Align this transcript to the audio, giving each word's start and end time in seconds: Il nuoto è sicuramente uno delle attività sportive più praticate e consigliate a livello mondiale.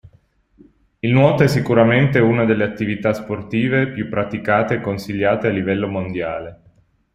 Il 0.97 1.11
nuoto 1.11 1.43
è 1.43 1.47
sicuramente 1.47 2.17
uno 2.17 2.43
delle 2.45 2.63
attività 2.63 3.13
sportive 3.13 3.91
più 3.91 4.09
praticate 4.09 4.73
e 4.73 4.81
consigliate 4.81 5.45
a 5.45 5.51
livello 5.51 5.87
mondiale. 5.87 6.61